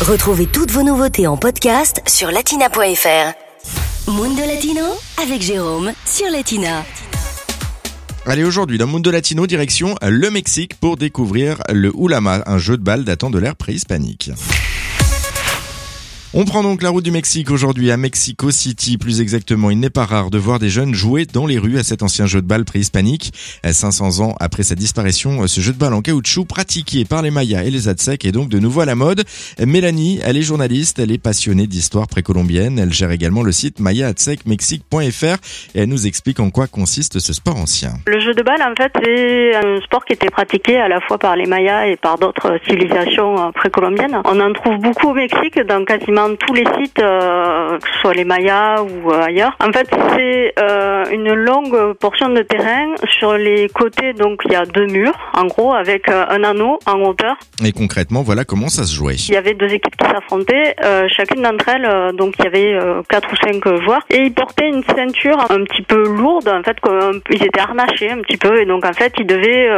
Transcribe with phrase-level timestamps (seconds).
[0.00, 4.10] Retrouvez toutes vos nouveautés en podcast sur latina.fr.
[4.10, 4.84] Mundo Latino
[5.22, 6.86] avec Jérôme sur Latina.
[8.24, 12.82] Allez, aujourd'hui, dans Mundo Latino, direction le Mexique pour découvrir le Ulama, un jeu de
[12.82, 14.30] balle datant de l'ère préhispanique.
[16.32, 18.98] On prend donc la route du Mexique aujourd'hui à Mexico City.
[18.98, 21.82] Plus exactement, il n'est pas rare de voir des jeunes jouer dans les rues à
[21.82, 23.32] cet ancien jeu de balle préhispanique.
[23.64, 27.64] 500 ans après sa disparition, ce jeu de balle en caoutchouc pratiqué par les Mayas
[27.64, 29.24] et les Aztèques est donc de nouveau à la mode.
[29.58, 32.78] Mélanie, elle est journaliste, elle est passionnée d'histoire précolombienne.
[32.78, 35.24] Elle gère également le site mayaaztecmexique.fr
[35.74, 37.94] et elle nous explique en quoi consiste ce sport ancien.
[38.06, 41.18] Le jeu de balle, en fait, c'est un sport qui était pratiqué à la fois
[41.18, 44.22] par les Mayas et par d'autres civilisations précolombiennes.
[44.24, 48.14] On en trouve beaucoup au Mexique, dans quasiment tous les sites, euh, que ce soit
[48.14, 49.56] les Mayas ou euh, ailleurs.
[49.60, 54.12] En fait, c'est euh, une longue portion de terrain sur les côtés.
[54.12, 57.36] Donc, il y a deux murs, en gros, avec un anneau en hauteur.
[57.64, 59.14] Et concrètement, voilà comment ça se jouait.
[59.14, 60.74] Il y avait deux équipes qui s'affrontaient.
[61.08, 62.78] chacune d'entre elles, donc il y avait
[63.08, 66.48] quatre ou cinq joueurs, et ils portaient une ceinture un petit peu lourde.
[66.48, 66.76] En fait,
[67.30, 69.68] ils étaient harnachés un petit peu, et donc en fait, ils devaient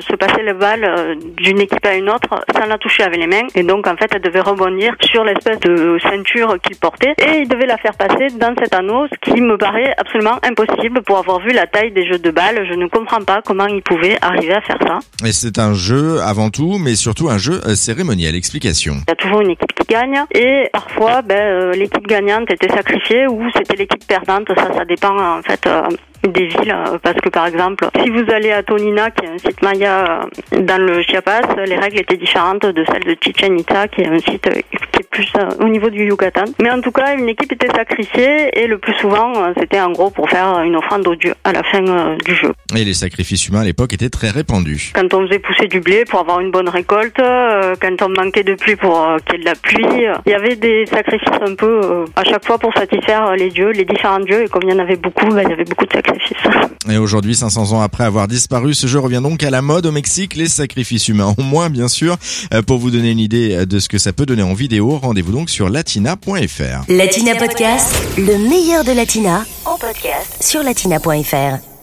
[0.00, 3.46] se passer le balle d'une équipe à une autre sans la toucher avec les mains.
[3.54, 7.48] Et donc, en fait, elle devait rebondir sur l'espèce de ceinture qu'il portait et il
[7.48, 11.40] devait la faire passer dans cet anneau, ce qui me paraît absolument impossible pour avoir
[11.40, 12.66] vu la taille des jeux de balles.
[12.68, 14.98] Je ne comprends pas comment il pouvait arriver à faire ça.
[15.26, 18.34] Et c'est un jeu avant tout, mais surtout un jeu euh, cérémoniel.
[18.34, 18.94] Explication.
[19.06, 22.68] Il y a toujours une équipe qui gagne et parfois ben, euh, l'équipe gagnante était
[22.68, 24.48] sacrifiée ou c'était l'équipe perdante.
[24.48, 25.82] Ça, ça dépend en fait euh,
[26.28, 29.62] des villes parce que par exemple si vous allez à Tonina qui est un site
[29.62, 30.20] maya
[30.52, 34.18] dans le Chiapas les règles étaient différentes de celles de Chichen Itza qui est un
[34.18, 34.48] site
[34.96, 36.44] euh, est plus au niveau du Yucatan.
[36.60, 40.10] Mais en tout cas une équipe était sacrifiée et le plus souvent c'était en gros
[40.10, 41.82] pour faire une offrande au dieu à la fin
[42.24, 42.52] du jeu.
[42.74, 44.92] Et les sacrifices humains à l'époque étaient très répandus.
[44.94, 48.54] Quand on faisait pousser du blé pour avoir une bonne récolte quand on manquait de
[48.54, 52.04] pluie pour qu'il y ait de la pluie il y avait des sacrifices un peu
[52.16, 54.44] à chaque fois pour satisfaire les dieux les différents dieux.
[54.44, 56.36] Et comme il y en avait beaucoup ben, il y avait beaucoup de sacrifices
[56.88, 59.92] et aujourd'hui, 500 ans après avoir disparu, ce jeu revient donc à la mode au
[59.92, 60.34] Mexique.
[60.34, 62.16] Les sacrifices humains au moins, bien sûr.
[62.54, 65.32] Euh, pour vous donner une idée de ce que ça peut donner en vidéo, rendez-vous
[65.32, 66.88] donc sur latina.fr.
[66.88, 71.75] Latina Podcast, le meilleur de Latina, en podcast sur latina.fr.